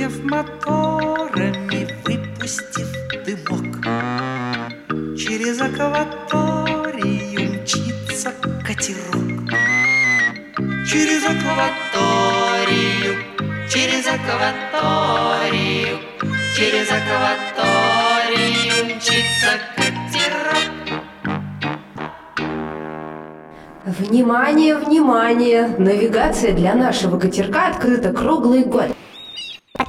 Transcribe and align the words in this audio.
Загремев 0.00 0.24
моторами, 0.24 1.88
выпустив 2.06 2.88
дымок 3.26 3.84
Через 5.18 5.60
акваторию 5.60 7.40
мчится 7.52 8.32
катерок 8.66 9.50
Через 10.90 11.22
акваторию, 11.24 13.12
через 13.68 14.06
акваторию 14.06 15.98
Через 16.56 16.88
акваторию 16.88 18.16
мчится 18.96 19.50
катерок 19.76 20.70
Внимание, 23.84 24.76
внимание! 24.76 25.68
Навигация 25.78 26.52
для 26.54 26.74
нашего 26.74 27.18
катерка 27.18 27.68
открыта 27.68 28.12
круглый 28.14 28.64
год. 28.64 28.96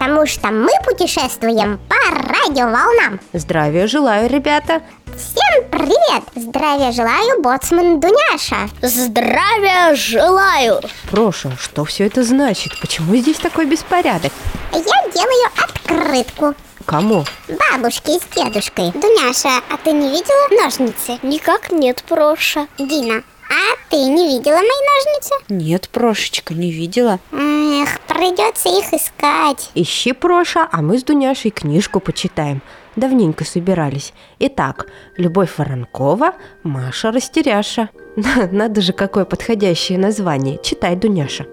Потому 0.02 0.26
что 0.26 0.48
мы 0.48 0.72
путешествуем 0.84 1.80
по 1.88 1.96
радиоволнам. 2.10 3.20
Здравия 3.34 3.86
желаю, 3.86 4.27
ребята! 4.32 4.82
Всем 5.16 5.70
привет! 5.70 6.24
Здравия 6.34 6.91
желаю, 6.91 7.40
боцман 7.40 8.00
Дуняша. 8.00 8.68
Здравия 8.82 9.94
желаю! 9.94 10.82
Проша, 11.12 11.55
что 11.55 11.86
все 11.86 12.08
это 12.08 12.24
значит? 12.24 12.72
Почему 12.82 13.16
здесь 13.16 13.38
такой 13.38 13.68
беспорядок? 13.68 14.32
Я 14.74 14.82
делаю 14.82 15.52
открытку. 15.55 16.55
Кому? 16.88 17.24
Бабушке 17.48 18.13
с 18.13 18.36
дедушкой. 18.36 18.91
Дуняша, 18.94 19.62
а 19.70 19.77
ты 19.84 19.91
не 19.91 20.10
видела 20.10 20.63
ножницы? 20.63 21.20
Никак 21.22 21.72
нет, 21.72 22.04
Проша. 22.10 22.66
Дина, 22.80 23.22
а 23.52 23.76
ты 23.91 23.98
не 23.98 24.26
видела 24.36 24.55
мои 24.55 24.63
ножницы? 24.63 25.36
Нет, 25.49 25.90
Прошечка, 25.90 26.55
не 26.55 26.72
видела. 26.72 27.20
Эх, 27.32 27.99
придется 28.21 28.70
их 28.70 28.93
искать. 28.93 29.71
Ищи, 29.73 30.13
Проша, 30.13 30.68
а 30.71 30.84
мы 30.84 30.99
с 30.99 31.04
Дуняшей 31.04 31.49
книжку 31.49 31.99
почитаем. 31.99 32.62
Давненько 32.96 33.46
собирались. 33.46 34.13
Итак, 34.37 34.85
Любовь 35.18 35.57
Воронкова, 35.57 36.35
Маша 36.62 37.12
Растеряша. 37.12 37.90
Надо 38.51 38.81
же, 38.81 38.93
какое 38.93 39.26
подходящее 39.26 39.98
название. 39.98 40.59
Читай, 40.62 40.96
Дуняша. 40.96 41.46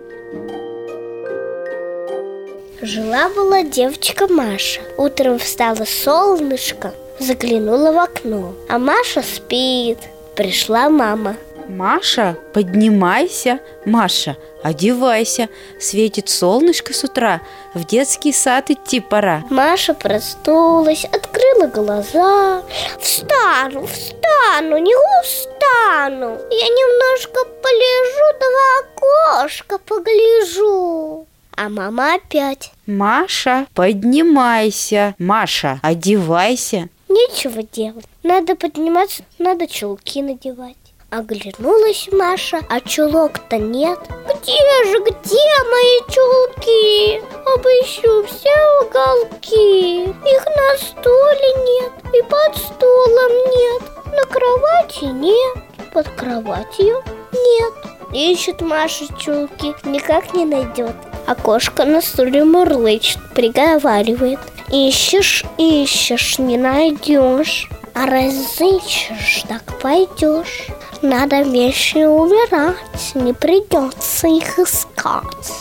Жила-была 2.82 3.62
девочка 3.62 4.28
Маша. 4.28 4.82
Утром 4.98 5.38
встала 5.38 5.86
солнышко, 5.86 6.92
заглянула 7.18 7.92
в 7.92 7.98
окно. 7.98 8.52
А 8.68 8.78
Маша 8.78 9.22
спит. 9.22 10.00
Пришла 10.36 10.90
мама. 10.90 11.36
Маша, 11.68 12.36
поднимайся. 12.54 13.60
Маша, 13.84 14.36
одевайся. 14.62 15.50
Светит 15.78 16.30
солнышко 16.30 16.94
с 16.94 17.04
утра. 17.04 17.42
В 17.74 17.84
детский 17.84 18.32
сад 18.32 18.70
идти 18.70 19.00
пора. 19.00 19.44
Маша 19.50 19.92
проснулась, 19.92 21.04
открыла 21.04 21.66
глаза. 21.66 22.62
Встану, 22.98 23.86
встану, 23.86 24.78
не 24.78 24.94
устану. 24.96 26.38
Я 26.50 26.68
немножко 26.68 27.44
полежу, 27.62 28.38
да 28.40 28.46
в 28.46 29.44
окошко 29.44 29.78
погляжу. 29.78 31.26
А 31.54 31.68
мама 31.68 32.14
опять. 32.14 32.72
Маша, 32.86 33.66
поднимайся. 33.74 35.14
Маша, 35.18 35.80
одевайся. 35.82 36.88
Нечего 37.08 37.62
делать. 37.62 38.06
Надо 38.22 38.54
подниматься, 38.56 39.22
надо 39.38 39.66
чулки 39.66 40.22
надевать. 40.22 40.76
Оглянулась 41.10 42.06
Маша, 42.12 42.60
а 42.68 42.80
чулок-то 42.82 43.56
нет. 43.56 43.98
Где 44.26 44.84
же, 44.84 44.98
где 44.98 45.48
мои 45.70 46.00
чулки? 46.06 47.22
Обыщу 47.54 48.26
все 48.26 48.50
уголки. 48.82 50.02
Их 50.04 50.44
на 50.44 50.76
стуле 50.76 51.54
нет, 51.64 51.92
и 52.14 52.22
под 52.24 52.56
стулом 52.58 53.32
нет, 53.56 53.82
на 54.04 54.26
кровати 54.26 55.04
нет, 55.04 55.92
под 55.94 56.08
кроватью 56.10 57.02
нет. 57.32 57.74
Ищет 58.12 58.60
Маша 58.60 59.06
чулки, 59.18 59.74
никак 59.84 60.34
не 60.34 60.44
найдет. 60.44 60.94
Кошка 61.42 61.86
на 61.86 62.02
стуле 62.02 62.44
мурлычет, 62.44 63.18
приговаривает. 63.34 64.40
Ищешь, 64.70 65.44
ищешь, 65.56 66.38
не 66.38 66.56
найдешь. 66.56 67.68
А 67.94 68.06
разыщешь, 68.06 69.44
так 69.48 69.78
пойдешь. 69.80 70.68
Надо 71.02 71.42
вещи 71.42 72.04
убирать, 72.04 72.76
не 73.14 73.32
придется 73.32 74.28
их 74.28 74.58
искать. 74.58 75.52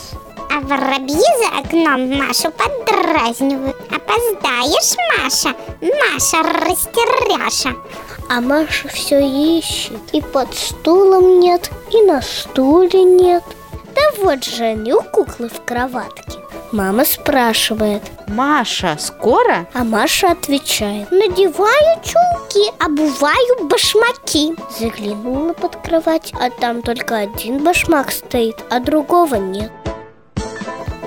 А 0.50 0.60
воробьи 0.60 1.16
за 1.16 1.58
окном 1.60 2.18
Машу 2.18 2.50
поддразнивают. 2.50 3.76
Опоздаешь, 3.90 4.96
Маша? 5.16 5.54
Маша 5.80 6.42
растеряша. 6.42 7.76
А 8.28 8.40
Маша 8.40 8.88
все 8.88 9.20
ищет. 9.20 9.98
И 10.12 10.20
под 10.20 10.54
стулом 10.54 11.40
нет, 11.40 11.70
и 11.92 12.02
на 12.02 12.20
стуле 12.20 13.04
нет. 13.04 13.44
Да 13.94 14.02
вот 14.22 14.44
же 14.44 14.64
они 14.64 14.92
у 14.92 15.02
куклы 15.02 15.48
в 15.48 15.64
кроватке. 15.64 16.38
Мама 16.72 17.04
спрашивает, 17.04 18.02
Маша, 18.26 18.96
скоро? 18.98 19.66
а 19.72 19.84
Маша 19.84 20.32
отвечает. 20.32 21.10
Надеваю 21.10 21.96
чулки, 22.04 22.70
обуваю 22.78 23.68
башмаки. 23.68 24.54
Заглянула 24.78 25.54
под 25.54 25.76
кровать, 25.76 26.32
а 26.38 26.50
там 26.50 26.82
только 26.82 27.16
один 27.16 27.64
башмак 27.64 28.12
стоит, 28.12 28.56
а 28.70 28.80
другого 28.80 29.36
нет. 29.36 29.72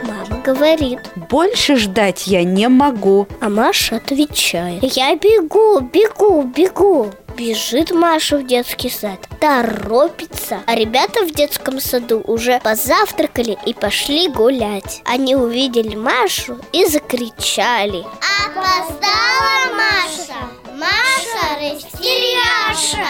Мама 0.04 0.42
говорит, 0.44 1.00
Больше 1.30 1.76
ждать 1.76 2.26
я 2.26 2.44
не 2.44 2.68
могу. 2.68 3.28
а 3.40 3.50
Маша 3.50 3.98
отвечает. 3.98 4.82
Я 4.84 5.16
бегу, 5.16 5.80
бегу, 5.82 6.42
бегу 6.44 7.12
Бежит 7.36 7.92
Маша 7.92 8.38
в 8.38 8.46
детский 8.46 8.90
сад, 8.90 9.28
торопится 9.40 10.62
А 10.68 10.76
ребята 10.76 11.26
в 11.26 11.32
детском 11.32 11.80
саду 11.80 12.22
уже 12.26 12.60
позавтракали 12.60 13.58
и 13.66 13.74
пошли 13.74 14.28
гулять 14.28 15.02
Они 15.06 15.36
увидели 15.36 15.96
Машу 15.96 16.60
и 16.72 16.86
закричали 16.86 18.06
Опоздала 18.46 19.76
Маша! 19.76 20.34
Маша 20.78 21.60
растеряша! 21.60 23.08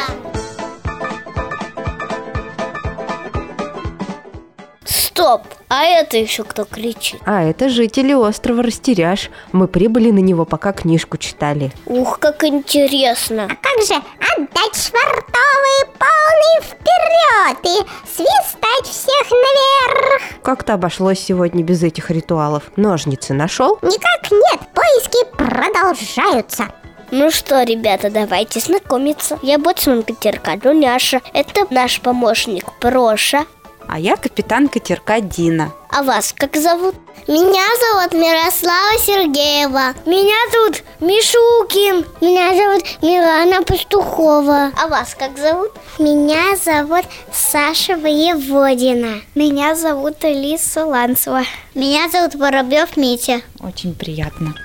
Стоп! 5.13 5.41
А 5.67 5.83
это 5.83 6.17
еще 6.17 6.43
кто 6.43 6.63
кричит? 6.63 7.19
А 7.25 7.43
это 7.43 7.67
жители 7.69 8.13
острова 8.13 8.63
Растеряш. 8.63 9.29
Мы 9.51 9.67
прибыли 9.67 10.09
на 10.09 10.19
него, 10.19 10.45
пока 10.45 10.71
книжку 10.71 11.17
читали. 11.17 11.71
Ух, 11.85 12.17
как 12.19 12.43
интересно! 12.45 13.47
Как 13.47 13.85
же 13.85 13.95
отдать 13.95 14.75
швартовые 14.75 15.85
полные 15.99 16.61
вперед 16.61 17.57
и 17.63 18.07
свистать 18.09 18.85
всех 18.85 19.31
наверх? 19.31 20.21
Как-то 20.43 20.75
обошлось 20.75 21.19
сегодня 21.19 21.61
без 21.63 21.83
этих 21.83 22.09
ритуалов. 22.09 22.71
Ножницы 22.77 23.33
нашел? 23.33 23.79
Никак 23.81 24.31
нет, 24.31 24.61
поиски 24.73 25.25
продолжаются. 25.37 26.67
Ну 27.11 27.29
что, 27.31 27.63
ребята, 27.63 28.09
давайте 28.09 28.61
знакомиться. 28.61 29.37
Я 29.41 29.57
боцман 29.59 30.03
катерка 30.03 30.55
Дуняша. 30.55 31.19
Это 31.33 31.67
наш 31.69 31.99
помощник 31.99 32.65
Проша. 32.79 33.45
А 33.87 33.99
я 33.99 34.15
капитан 34.15 34.67
катерка 34.67 35.19
Дина. 35.21 35.71
А 35.93 36.03
вас 36.03 36.33
как 36.37 36.55
зовут? 36.55 36.95
Меня 37.27 37.65
зовут 37.81 38.13
Мирослава 38.13 38.97
Сергеева. 38.97 39.93
Меня 40.05 40.37
зовут 40.51 40.83
Мишукин. 41.01 42.05
Меня 42.21 42.55
зовут 42.55 42.83
Милана 43.01 43.61
Пастухова. 43.63 44.71
А 44.81 44.87
вас 44.87 45.15
как 45.19 45.37
зовут? 45.37 45.71
Меня 45.99 46.55
зовут 46.55 47.03
Саша 47.33 47.97
Воеводина. 47.97 49.21
Меня 49.35 49.75
зовут 49.75 50.23
Алиса 50.23 50.85
Ланцева. 50.85 51.43
Меня 51.75 52.09
зовут 52.09 52.35
Воробьев 52.35 52.95
Митя. 52.95 53.41
Очень 53.59 53.93
приятно. 53.93 54.55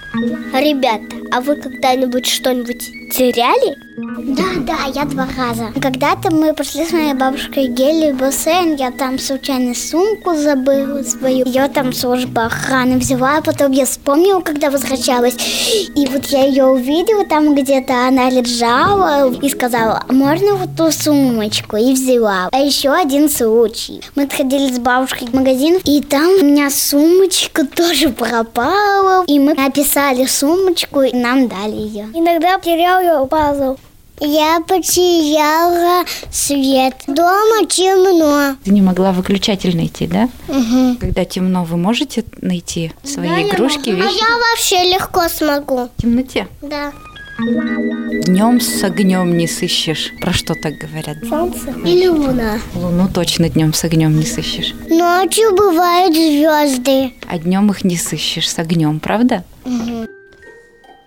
Ребята, 0.55 1.17
а 1.31 1.41
вы 1.41 1.56
когда-нибудь 1.56 2.27
что-нибудь 2.27 3.12
теряли? 3.12 3.77
Да, 4.35 4.45
да, 4.61 4.77
я 4.95 5.05
два 5.05 5.29
раза. 5.37 5.73
Когда-то 5.81 6.31
мы 6.31 6.55
пошли 6.55 6.85
с 6.85 6.93
моей 6.93 7.15
бабушкой 7.15 7.67
Гели 7.69 8.12
в 8.12 8.17
бассейн, 8.17 8.77
я 8.77 8.91
там 8.91 9.19
случайно 9.19 9.75
сумку 9.75 10.35
забыла 10.35 11.03
свою. 11.19 11.47
Ее 11.47 11.69
там 11.69 11.93
служба 11.93 12.47
охраны 12.47 12.99
взяла, 12.99 13.39
а 13.39 13.43
потом 13.43 13.73
я 13.73 13.85
вспомнила, 13.85 14.41
когда 14.41 14.71
возвращалась. 14.71 15.37
И 15.95 16.07
вот 16.07 16.27
я 16.27 16.45
ее 16.45 16.67
увидела 16.67 17.25
там 17.25 17.55
где-то, 17.55 18.09
она 18.09 18.31
лежала 18.31 19.33
и 19.33 19.49
сказала, 19.49 20.03
«А 20.09 20.13
можно 20.13 20.55
вот 20.55 20.71
ту 20.77 20.91
сумочку? 20.91 21.77
И 21.77 21.93
взяла. 21.93 22.49
А 22.53 22.59
еще 22.59 22.91
один 22.91 23.29
случай. 23.29 24.01
Мы 24.15 24.25
отходили 24.25 24.73
с 24.73 24.79
бабушкой 24.79 25.29
в 25.29 25.35
магазин, 25.35 25.79
и 25.85 26.01
там 26.01 26.29
у 26.41 26.45
меня 26.45 26.71
сумочка 26.71 27.67
тоже 27.67 28.11
пропала. 28.11 29.25
И 29.27 29.39
мы 29.39 29.53
описали 29.53 30.27
сумочку, 30.27 31.03
и 31.03 31.15
нам 31.17 31.49
дали 31.49 31.77
ее. 31.77 32.09
Иногда 32.15 32.59
терял 32.59 33.01
ее 33.01 33.27
пазл. 33.27 33.77
Я 34.21 34.61
потеряла 34.67 36.05
свет. 36.31 36.95
Дома 37.07 37.67
темно. 37.69 38.57
Ты 38.65 38.71
не 38.71 38.81
могла 38.83 39.13
выключатель 39.13 39.77
найти, 39.77 40.07
да? 40.07 40.29
Угу. 40.49 40.97
Когда 41.01 41.25
темно, 41.25 41.65
вы 41.65 41.77
можете 41.77 42.25
найти 42.41 42.93
свои 43.05 43.29
игрушки, 43.49 43.91
А 43.91 43.95
вещи 43.95 44.19
я 44.19 44.39
вообще 44.39 44.91
легко 44.95 45.29
смогу. 45.29 45.91
в 45.97 46.03
темноте? 46.03 46.49
Да. 46.63 46.93
Днем 47.39 48.63
с 48.63 48.83
огнем 48.83 49.37
не 49.37 49.47
сыщешь. 49.47 50.11
Про 50.23 50.33
что 50.33 50.55
так 50.55 50.73
говорят? 50.79 51.19
Солнце 51.29 51.71
или 51.85 52.07
луна? 52.09 52.59
Луну 52.75 53.09
точно 53.12 53.51
днем 53.51 53.75
с 53.75 53.85
огнем 53.85 54.17
не 54.19 54.25
сыщешь. 54.25 54.73
Ночью 54.89 55.55
бывают 55.55 56.15
звезды. 56.15 57.12
А 57.29 57.39
днем 57.39 57.71
их 57.71 57.85
не 57.85 57.99
сыщешь 57.99 58.49
с 58.51 58.59
огнем, 58.59 59.01
правда? 59.01 59.45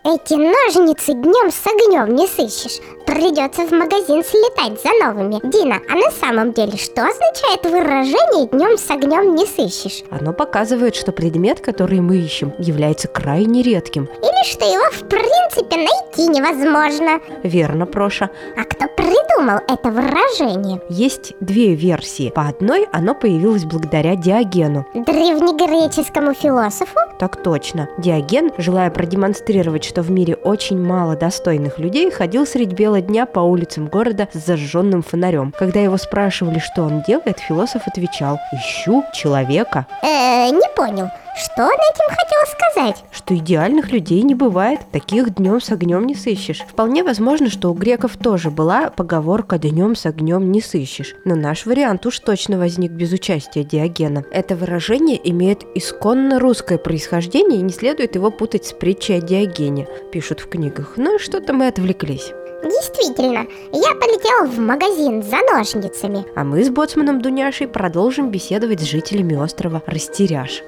Эти 0.05 0.33
ножницы 0.33 1.13
днем 1.13 1.51
с 1.51 1.67
огнем 1.67 2.15
не 2.15 2.25
сыщешь. 2.25 2.79
Придется 3.05 3.67
в 3.67 3.71
магазин 3.71 4.23
слетать 4.23 4.81
за 4.81 4.91
новыми. 5.05 5.41
Дина, 5.43 5.81
а 5.89 5.95
на 5.95 6.09
самом 6.11 6.53
деле 6.53 6.77
что 6.77 7.05
означает 7.05 7.65
выражение 7.65 8.47
днем 8.47 8.77
с 8.77 8.89
огнем 8.89 9.35
не 9.35 9.45
сыщешь? 9.45 10.05
Оно 10.09 10.31
показывает, 10.31 10.95
что 10.95 11.11
предмет, 11.11 11.59
который 11.59 11.99
мы 11.99 12.15
ищем, 12.15 12.53
является 12.59 13.09
крайне 13.09 13.61
редким. 13.61 14.05
Или 14.05 14.49
что 14.49 14.63
его 14.63 14.89
в 14.89 15.05
принципе 15.09 15.75
найти 15.75 16.27
невозможно? 16.29 17.19
Верно, 17.43 17.85
Проша. 17.85 18.29
А 18.55 18.63
кто 18.63 18.87
придумал 18.87 19.59
это 19.67 19.91
выражение? 19.91 20.81
Есть 20.87 21.33
две 21.41 21.75
версии. 21.75 22.29
По 22.29 22.47
одной 22.47 22.87
оно 22.93 23.15
появилось 23.15 23.65
благодаря 23.65 24.15
Диогену. 24.15 24.87
Древнегреческому 24.93 26.33
философу? 26.33 26.99
Так 27.19 27.43
точно. 27.43 27.89
Диоген, 27.97 28.51
желая 28.57 28.89
продемонстрировать, 28.89 29.83
что 29.83 30.01
в 30.01 30.09
мире 30.09 30.35
очень 30.35 30.81
мало 30.81 31.17
достойных 31.17 31.77
людей, 31.77 32.09
ходил 32.11 32.47
средь 32.47 32.71
бела 32.71 33.01
дня 33.01 33.25
по 33.25 33.41
улицам 33.41 33.87
города 33.87 34.29
с 34.31 34.37
зажженным 34.37 35.03
фонарем. 35.03 35.53
Когда 35.59 35.81
его 35.81 35.97
спрашивали, 35.97 36.59
что 36.59 36.83
он 36.83 37.03
делает, 37.05 37.39
философ 37.39 37.81
отвечал 37.87 38.39
«Ищу 38.53 39.03
человека». 39.13 39.85
Э, 40.01 40.49
не 40.49 40.69
понял. 40.77 41.09
Что 41.39 41.63
он 41.63 41.71
этим 41.71 42.09
хотел 42.09 42.39
сказать? 42.47 43.05
Что 43.11 43.33
идеальных 43.33 43.93
людей 43.93 44.21
не 44.23 44.35
бывает, 44.35 44.81
таких 44.91 45.35
днем 45.35 45.61
с 45.61 45.71
огнем 45.71 46.05
не 46.05 46.13
сыщешь. 46.13 46.65
Вполне 46.67 47.01
возможно, 47.01 47.49
что 47.49 47.71
у 47.71 47.73
греков 47.73 48.17
тоже 48.17 48.51
была 48.51 48.89
поговорка 48.89 49.57
«днем 49.57 49.95
с 49.95 50.05
огнем 50.05 50.51
не 50.51 50.59
сыщешь». 50.59 51.15
Но 51.23 51.35
наш 51.35 51.65
вариант 51.65 52.05
уж 52.05 52.19
точно 52.19 52.57
возник 52.57 52.91
без 52.91 53.13
участия 53.13 53.63
Диогена. 53.63 54.25
Это 54.31 54.57
выражение 54.57 55.17
имеет 55.29 55.63
исконно 55.75 56.39
русское 56.39 56.77
происхождение 56.77 57.59
и 57.59 57.63
не 57.63 57.71
следует 57.71 58.15
его 58.15 58.31
путать 58.31 58.65
с 58.65 58.73
притчей 58.73 59.19
о 59.19 59.21
Диогене, 59.21 59.87
пишут 60.11 60.41
в 60.41 60.49
книгах. 60.49 60.95
Ну 60.97 61.15
и 61.15 61.19
что-то 61.19 61.53
мы 61.53 61.67
отвлеклись. 61.67 62.33
Действительно, 62.63 63.45
я 63.71 63.95
полетел 63.95 64.45
в 64.45 64.59
магазин 64.59 65.23
за 65.23 65.37
ножницами. 65.53 66.25
А 66.35 66.43
мы 66.43 66.65
с 66.65 66.69
боцманом 66.69 67.21
Дуняшей 67.21 67.69
продолжим 67.69 68.29
беседовать 68.29 68.81
с 68.81 68.83
жителями 68.83 69.37
острова 69.37 69.81
Растеряж. 69.85 70.63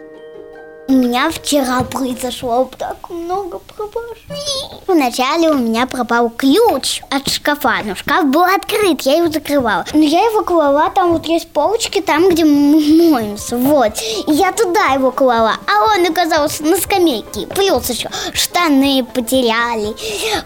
У 0.91 0.93
меня 0.93 1.31
вчера 1.31 1.83
произошло 1.83 2.69
так 2.77 3.09
много 3.09 3.59
пробуждений. 3.59 4.81
Вначале 4.87 5.49
у 5.49 5.57
меня 5.57 5.85
пропал 5.85 6.29
ключ 6.29 7.01
от 7.09 7.29
шкафа. 7.29 7.77
Но 7.85 7.95
шкаф 7.95 8.25
был 8.25 8.43
открыт, 8.43 8.99
я 9.03 9.19
его 9.19 9.31
закрывала. 9.31 9.85
Но 9.93 10.03
я 10.03 10.25
его 10.25 10.43
клала, 10.43 10.89
там 10.89 11.13
вот 11.13 11.25
есть 11.27 11.47
полочки, 11.47 12.01
там, 12.01 12.29
где 12.29 12.43
мы 12.43 13.09
моемся. 13.09 13.55
Вот. 13.55 13.93
И 14.27 14.33
я 14.33 14.51
туда 14.51 14.87
его 14.87 15.11
клала. 15.11 15.53
А 15.65 15.95
он 15.95 16.05
оказался 16.05 16.63
на 16.63 16.75
скамейке. 16.75 17.47
Плюс 17.47 17.89
еще 17.89 18.09
штаны 18.33 19.05
потеряли. 19.05 19.95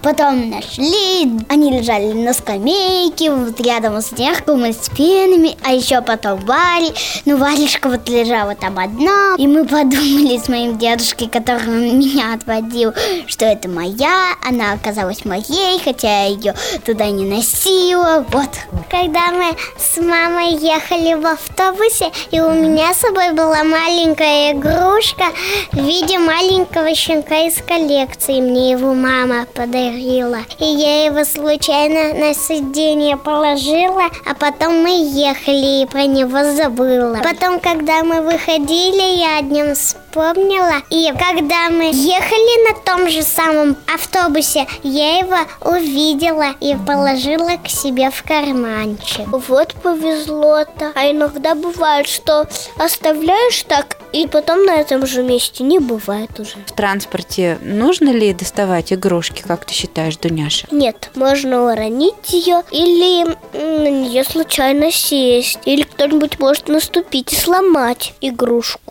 Потом 0.04 0.52
нашли. 0.52 1.40
Они 1.50 1.72
лежали 1.76 2.14
на 2.14 2.36
скамейке, 2.36 3.32
вот 3.32 3.60
рядом 3.62 4.00
с 4.00 4.12
зеркалом 4.16 4.66
и 4.66 4.74
с 4.74 4.90
пенами. 4.96 5.58
А 5.64 5.74
еще 5.74 6.02
потом 6.02 6.40
Варя. 6.42 6.94
Ну, 7.26 7.38
Варежка 7.38 7.90
вот 7.90 8.08
лежала 8.08 8.54
там 8.54 8.78
одна. 8.78 9.34
И 9.40 9.48
мы 9.48 9.66
подумали 9.66 10.35
с 10.40 10.50
моим 10.50 10.78
дедушкой, 10.78 11.28
который 11.28 11.68
меня 11.94 12.34
отводил, 12.34 12.94
что 13.28 13.46
это 13.46 13.70
моя. 13.70 14.36
Она 14.46 14.74
оказалась 14.74 15.26
моей, 15.26 15.80
хотя 15.84 16.08
я 16.08 16.26
ее 16.28 16.56
туда 16.86 17.08
не 17.08 17.26
носила. 17.26 18.26
Вот. 18.30 18.50
Когда 18.90 19.32
мы 19.32 19.56
с 19.78 19.98
мамой 19.98 20.56
ехали 20.56 21.14
в 21.14 21.26
автобусе, 21.26 22.12
и 22.32 22.40
у 22.40 22.52
меня 22.52 22.94
с 22.94 23.00
собой 23.00 23.34
была 23.34 23.64
маленькая 23.64 24.54
игрушка 24.54 25.26
в 25.72 25.78
виде 25.78 26.18
маленького 26.20 26.94
щенка 26.96 27.48
из 27.48 27.62
коллекции. 27.62 28.42
Мне 28.42 28.72
его 28.72 28.94
мама 28.94 29.46
подарила. 29.54 30.40
И 30.60 30.66
я 30.66 31.06
его 31.06 31.24
случайно 31.26 32.14
на 32.14 32.34
сиденье 32.34 33.18
положила, 33.18 34.06
а 34.26 34.34
потом 34.34 34.82
мы 34.82 34.90
ехали 34.90 35.84
и 35.84 35.86
про 35.86 36.06
него 36.06 36.44
забыла. 36.56 37.20
Потом, 37.24 37.60
когда 37.60 38.04
мы 38.04 38.22
выходили, 38.22 39.18
я 39.20 39.38
о 39.38 39.42
нем 39.42 39.76
вспомнила. 40.16 40.82
И 40.90 41.12
когда 41.20 41.70
мы 41.70 41.92
ехали 41.92 42.70
на 42.70 42.80
том 42.80 43.10
же 43.10 43.22
самом 43.22 43.76
автобусе, 43.94 44.66
я 44.82 45.18
его 45.18 45.38
увидела 45.62 46.56
и 46.62 46.76
положила 46.88 47.58
к 47.58 47.68
себе 47.68 48.10
в 48.10 48.24
карманчик. 48.24 49.28
Вот 49.28 49.74
повезло-то. 49.84 50.94
А 50.96 51.12
иногда 51.12 51.54
бывает, 51.54 52.08
что 52.08 52.48
оставляешь 52.78 53.64
так, 53.64 53.98
и 54.14 54.28
потом 54.28 54.64
на 54.64 54.76
этом 54.76 55.06
же 55.06 55.22
месте 55.22 55.64
не 55.64 55.80
бывает 55.80 56.40
уже. 56.40 56.56
В 56.66 56.72
транспорте 56.72 57.58
нужно 57.62 58.10
ли 58.12 58.34
доставать 58.34 58.94
игрушки, 58.94 59.44
как 59.46 59.66
ты 59.66 59.74
считаешь, 59.74 60.16
Дуняша? 60.16 60.68
Нет, 60.72 61.10
можно 61.16 61.70
уронить 61.70 62.30
ее 62.30 62.64
или 62.72 63.26
на 63.54 63.90
нее 63.90 64.24
случайно 64.24 64.92
сесть. 64.92 65.60
Или 65.66 65.84
кто-нибудь 65.84 66.40
может 66.40 66.70
наступить 66.70 67.34
и 67.34 67.36
сломать 67.36 68.14
игрушку. 68.22 68.85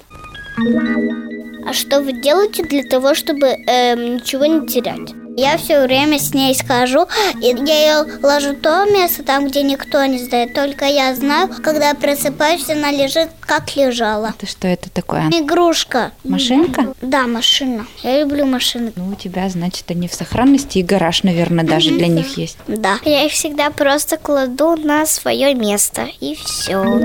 А 1.66 1.72
что 1.72 2.00
вы 2.00 2.12
делаете 2.12 2.62
для 2.62 2.82
того, 2.84 3.14
чтобы 3.14 3.46
эм, 3.46 4.16
ничего 4.16 4.46
не 4.46 4.66
терять? 4.66 5.14
Я 5.36 5.56
все 5.56 5.84
время 5.84 6.20
с 6.20 6.32
ней 6.32 6.54
схожу, 6.54 7.06
и 7.40 7.46
я 7.46 8.04
ее 8.04 8.20
ложу 8.22 8.54
то 8.54 8.84
место, 8.84 9.24
там, 9.24 9.48
где 9.48 9.62
никто 9.62 10.04
не 10.04 10.18
знает. 10.18 10.54
Только 10.54 10.84
я 10.84 11.12
знаю, 11.16 11.50
когда 11.62 11.88
я 11.88 11.94
просыпаюсь, 11.96 12.70
она 12.70 12.92
лежит, 12.92 13.30
как 13.40 13.74
лежала. 13.74 14.34
Это 14.38 14.46
что 14.46 14.68
это 14.68 14.90
такое? 14.90 15.28
Игрушка. 15.30 16.12
Машинка? 16.22 16.94
Да, 17.02 17.26
машина. 17.26 17.86
Я 18.04 18.20
люблю 18.20 18.46
машины. 18.46 18.92
Ну, 18.94 19.08
у 19.08 19.14
тебя, 19.16 19.48
значит, 19.48 19.90
они 19.90 20.06
в 20.06 20.14
сохранности, 20.14 20.78
и 20.78 20.82
гараж, 20.84 21.24
наверное, 21.24 21.64
даже 21.64 21.90
для 21.90 22.06
них 22.06 22.38
есть. 22.38 22.58
Да. 22.68 22.98
Я 23.04 23.24
их 23.24 23.32
всегда 23.32 23.70
просто 23.70 24.18
кладу 24.18 24.76
на 24.76 25.04
свое 25.04 25.52
место, 25.54 26.06
и 26.20 26.36
все. 26.36 27.00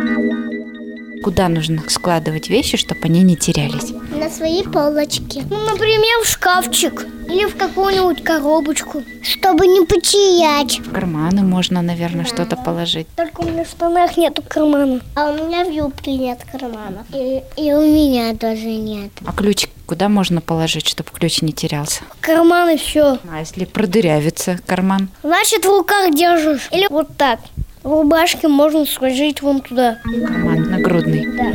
Куда 1.24 1.50
нужно 1.50 1.84
складывать 1.90 2.50
вещи, 2.50 2.78
чтобы 2.78 3.02
они 3.04 3.24
не 3.24 3.36
терялись? 3.36 3.94
На 4.16 4.30
своей 4.30 4.64
полочке. 4.64 5.44
Ну, 5.50 5.66
например, 5.66 6.24
в 6.24 6.28
шкафчик. 6.28 7.06
Или 7.28 7.46
в 7.46 7.58
какую-нибудь 7.58 8.24
коробочку. 8.24 9.04
Чтобы 9.22 9.68
не 9.68 9.86
потерять. 9.86 10.80
В 10.80 10.92
карманы 10.92 11.44
можно, 11.44 11.82
наверное, 11.82 12.26
что-то 12.26 12.56
положить. 12.56 13.08
Только 13.16 13.42
у 13.42 13.50
меня 13.50 13.66
в 13.66 13.68
штанах 13.68 14.18
нету 14.18 14.42
кармана. 14.48 15.02
А 15.16 15.32
у 15.32 15.48
меня 15.48 15.66
в 15.66 15.72
юбке 15.72 16.14
нет 16.16 16.40
карманов. 16.50 17.06
И, 17.14 17.42
и 17.58 17.74
у 17.74 17.82
меня 17.82 18.34
тоже 18.36 18.66
нет. 18.68 19.12
А 19.26 19.34
ключик 19.34 19.70
куда 19.86 20.08
можно 20.08 20.40
положить, 20.40 20.88
чтобы 20.88 21.10
ключ 21.12 21.42
не 21.42 21.52
терялся? 21.52 22.02
Карманы 22.22 22.78
все. 22.78 23.20
А 23.30 23.40
если 23.40 23.66
продырявится 23.66 24.60
карман? 24.66 25.10
Значит, 25.24 25.66
в 25.66 25.70
руках 25.70 26.16
держишь. 26.16 26.70
Или 26.72 26.88
вот 26.90 27.10
так. 27.18 27.40
Рубашки 27.84 28.46
можно 28.46 28.86
сложить 28.86 29.42
вон 29.42 29.62
туда. 29.62 30.00
Нагрудный. 30.80 31.26
Да. 31.26 31.54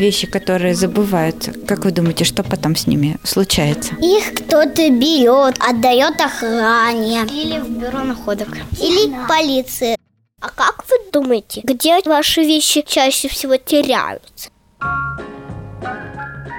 Вещи, 0.00 0.28
которые 0.28 0.76
забываются. 0.76 1.52
Как 1.66 1.84
вы 1.84 1.90
думаете, 1.90 2.24
что 2.24 2.44
потом 2.44 2.76
с 2.76 2.86
ними 2.86 3.18
случается? 3.24 3.94
Их 4.00 4.32
кто-то 4.32 4.88
берет, 4.90 5.56
отдает 5.58 6.20
охране. 6.20 7.22
Или 7.24 7.58
в 7.58 7.68
бюро 7.68 8.04
находок. 8.04 8.48
Или 8.80 9.12
полиции. 9.28 9.96
А 10.40 10.50
как 10.50 10.84
вы 10.88 11.10
думаете, 11.12 11.62
где 11.64 12.00
ваши 12.04 12.42
вещи 12.42 12.84
чаще 12.86 13.26
всего 13.26 13.56
теряются? 13.56 14.50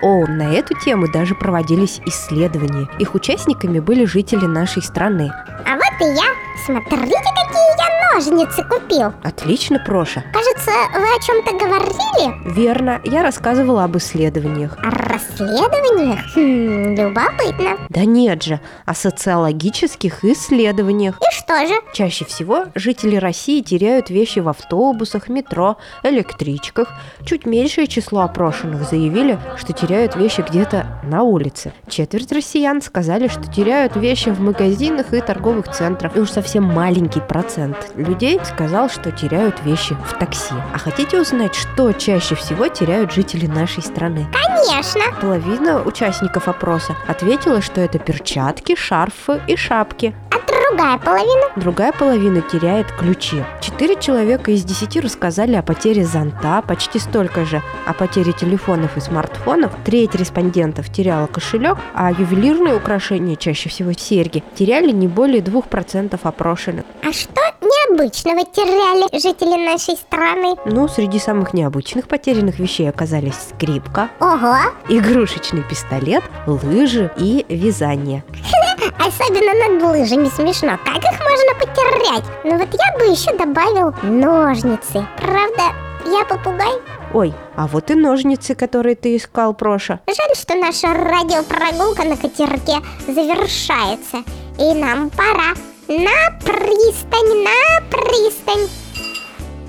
О, 0.01 0.25
на 0.27 0.53
эту 0.53 0.77
тему 0.79 1.07
даже 1.11 1.35
проводились 1.35 2.01
исследования. 2.05 2.89
Их 2.99 3.15
участниками 3.15 3.79
были 3.79 4.03
жители 4.03 4.45
нашей 4.45 4.81
страны. 4.81 5.31
А 5.65 5.75
вот 5.75 6.01
и 6.01 6.13
я. 6.13 6.25
Смотрите, 6.65 7.07
какие 7.07 7.77
я 7.77 7.88
ножницы 8.19 8.63
купил. 8.63 9.13
Отлично, 9.23 9.79
Проша. 9.79 10.23
Кажется, 10.33 10.71
вы 10.93 11.05
о 11.05 11.21
чем-то 11.21 11.53
говорили? 11.53 12.53
Верно, 12.53 12.99
я 13.05 13.23
рассказывала 13.23 13.85
об 13.85 13.95
исследованиях. 13.95 14.77
О 14.79 14.89
расследованиях? 14.89 16.19
Хм, 16.35 16.95
любопытно. 16.95 17.77
Да 17.87 18.03
нет 18.03 18.43
же, 18.43 18.59
о 18.85 18.93
социологических 18.93 20.25
исследованиях. 20.25 21.15
И 21.21 21.33
что 21.33 21.65
же? 21.65 21.73
Чаще 21.93 22.25
всего 22.25 22.65
жители 22.75 23.15
России 23.15 23.61
теряют 23.61 24.09
вещи 24.09 24.39
в 24.39 24.49
автобусах, 24.49 25.29
метро, 25.29 25.77
электричках. 26.03 26.89
Чуть 27.23 27.45
меньшее 27.45 27.87
число 27.87 28.21
опрошенных 28.21 28.83
заявили, 28.83 29.39
что 29.57 29.71
теряют 29.71 30.17
вещи 30.17 30.43
где-то 30.47 30.99
на 31.03 31.23
улице. 31.23 31.71
Четверть 31.87 32.31
россиян 32.33 32.81
сказали, 32.81 33.29
что 33.29 33.49
теряют 33.49 33.95
вещи 33.95 34.29
в 34.29 34.41
магазинах 34.41 35.13
и 35.13 35.21
торговых 35.21 35.69
центрах. 35.71 36.17
И 36.17 36.19
уж 36.19 36.29
совсем 36.31 36.63
маленький 36.63 37.21
процент 37.21 37.77
людей 38.09 38.39
сказал, 38.43 38.89
что 38.89 39.11
теряют 39.11 39.63
вещи 39.63 39.95
в 40.05 40.17
такси. 40.17 40.55
А 40.73 40.77
хотите 40.77 41.19
узнать, 41.21 41.53
что 41.55 41.91
чаще 41.93 42.35
всего 42.35 42.67
теряют 42.67 43.13
жители 43.13 43.45
нашей 43.45 43.83
страны? 43.83 44.27
Конечно. 44.33 45.01
Половина 45.21 45.83
участников 45.83 46.47
опроса 46.47 46.95
ответила, 47.07 47.61
что 47.61 47.81
это 47.81 47.99
перчатки, 47.99 48.75
шарфы 48.75 49.41
и 49.47 49.55
шапки. 49.55 50.15
А 50.31 50.39
другая 50.69 50.97
половина? 50.97 51.43
Другая 51.55 51.91
половина 51.91 52.41
теряет 52.41 52.91
ключи. 52.91 53.43
Четыре 53.61 53.95
человека 53.99 54.51
из 54.51 54.63
десяти 54.63 54.99
рассказали 54.99 55.55
о 55.55 55.61
потере 55.61 56.03
зонта, 56.03 56.63
почти 56.67 56.99
столько 56.99 57.45
же 57.45 57.61
о 57.85 57.93
потере 57.93 58.33
телефонов 58.33 58.97
и 58.97 59.01
смартфонов. 59.01 59.71
Треть 59.85 60.15
респондентов 60.15 60.91
теряла 60.91 61.27
кошелек, 61.27 61.77
а 61.93 62.11
ювелирные 62.11 62.75
украшения, 62.75 63.35
чаще 63.35 63.69
всего 63.69 63.93
серьги, 63.93 64.43
теряли 64.55 64.91
не 64.91 65.07
более 65.07 65.41
2% 65.41 66.19
опрошенных. 66.23 66.85
А 67.03 67.11
что 67.11 67.41
необычного 67.89 68.45
теряли 68.45 69.19
жители 69.19 69.65
нашей 69.65 69.95
страны? 69.95 70.55
Ну, 70.65 70.87
среди 70.87 71.19
самых 71.19 71.53
необычных 71.53 72.07
потерянных 72.07 72.59
вещей 72.59 72.89
оказались 72.89 73.35
скрипка, 73.49 74.09
Ого! 74.19 74.57
игрушечный 74.87 75.63
пистолет, 75.63 76.23
лыжи 76.45 77.11
и 77.17 77.45
вязание. 77.49 78.23
Особенно 78.99 79.53
над 79.53 79.83
лыжами 79.83 80.29
смешно. 80.29 80.77
Как 80.85 80.97
их 80.97 81.19
можно 81.19 81.55
потерять? 81.59 82.23
Ну 82.43 82.57
вот 82.57 82.69
я 82.73 82.97
бы 82.97 83.11
еще 83.11 83.35
добавил 83.37 83.93
ножницы. 84.03 85.05
Правда, 85.17 85.73
я 86.05 86.25
попугай. 86.25 86.79
Ой, 87.13 87.33
а 87.55 87.67
вот 87.67 87.89
и 87.89 87.95
ножницы, 87.95 88.53
которые 88.53 88.95
ты 88.95 89.15
искал, 89.15 89.53
Проша. 89.55 89.99
Жаль, 90.07 90.35
что 90.35 90.55
наша 90.55 90.93
радиопрогулка 90.93 92.03
на 92.03 92.15
катерке 92.17 92.77
завершается. 93.07 94.23
И 94.59 94.73
нам 94.73 95.09
пора 95.09 95.55
на 95.89 96.29
пристань, 96.45 97.43
на 97.43 97.78
пристань. 97.89 98.67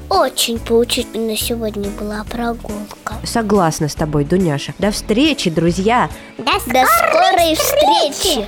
Очень 0.09 0.59
поучительно 0.59 1.37
сегодня 1.37 1.89
была 1.91 2.25
прогулка. 2.25 3.15
Согласна 3.23 3.89
с 3.89 3.95
тобой, 3.95 4.25
Дуняша. 4.25 4.75
До 4.79 4.91
встречи, 4.91 5.50
друзья! 5.50 6.11
До 6.37 6.59
скорой, 6.59 6.85
скорой 6.87 7.55
встречи! 7.55 8.47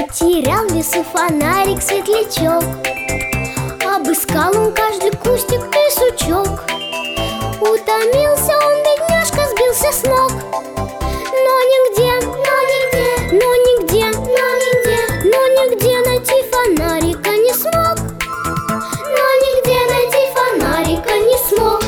Потерял 0.00 0.66
в 0.66 0.72
лесу 0.72 1.04
фонарик 1.12 1.82
светлячок. 1.82 2.64
Обыскал 3.84 4.56
он 4.56 4.72
каждый 4.72 5.10
кустик 5.10 5.60
и 5.60 5.90
сучок. 5.92 6.64
Утомился 7.60 8.54
он, 8.64 8.74
бедняжка, 8.82 9.46
сбился 9.50 9.92
с 9.92 10.02
ног. 10.04 10.32
Но 10.72 11.54
нигде, 11.72 12.12
но 12.26 12.56
нигде, 12.70 13.08
но 13.30 13.48
нигде, 13.66 14.06
но 14.06 14.46
нигде, 14.64 15.00
но 15.22 15.40
нигде 15.66 15.94
найти 16.08 16.38
фонарика 16.50 17.30
не 17.32 17.52
смог. 17.52 17.98
Но 19.04 19.26
нигде 19.44 19.80
найти 19.92 20.22
фонарика 20.34 21.14
не 21.18 21.36
смог. 21.46 21.82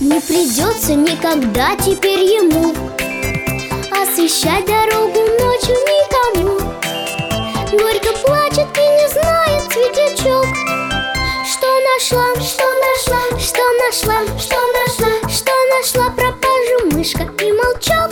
Не 0.00 0.20
придется 0.20 0.94
никогда 0.94 1.74
теперь 1.76 2.20
ему 2.20 2.72
Освещать 3.90 4.64
дорогу 4.64 5.18
ночью 5.18 5.74
никому 5.74 6.69
Горько 7.72 8.12
плачет 8.24 8.66
и 8.76 8.80
не 8.80 9.08
знает 9.10 9.72
светлячок 9.72 10.46
Что 11.46 11.68
нашла, 11.94 12.34
что 12.40 12.64
нашла, 12.64 13.38
что 13.38 13.62
нашла, 13.86 14.38
что 14.38 14.56
нашла, 14.74 15.28
что 15.28 15.52
нашла 15.78 16.10
пропажу 16.10 16.96
мышка 16.96 17.22
и 17.22 17.52
молчок. 17.52 18.10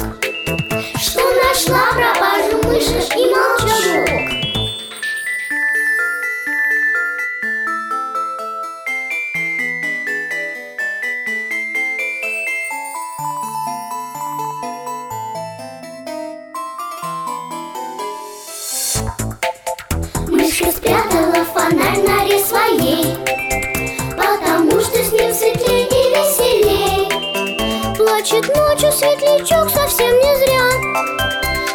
Что 1.00 1.22
нашла 1.42 1.88
пропажу 1.92 2.68
мышка 2.68 3.18
и 3.18 3.30
молчок 3.30 3.47
Плачет 28.28 28.54
ночью 28.54 28.92
светлячок 28.92 29.70
совсем 29.70 30.14
не 30.18 30.36
зря. 30.36 30.68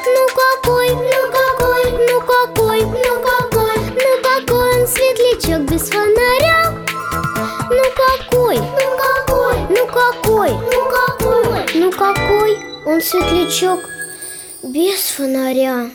Ну 0.06 0.28
какой, 0.36 0.90
ну 0.90 1.32
какой, 1.32 1.92
ну 1.92 2.22
какой, 2.22 2.82
ну 2.84 3.22
какой 3.22 3.76
Ну 3.96 4.22
какой 4.22 4.82
он 4.82 4.88
светлячок 4.88 5.62
без 5.62 5.90
фонаря? 5.90 6.78
Ну 7.72 7.84
какой, 7.96 8.58
ну 8.58 8.98
какой, 8.98 9.56
ну 9.70 9.88
какой, 9.88 10.52
ну 10.52 10.90
какой 10.92 11.66
Ну 11.74 11.92
какой 11.92 12.58
он 12.86 13.02
светлячок 13.02 13.80
без 14.62 15.00
фонаря 15.00 15.90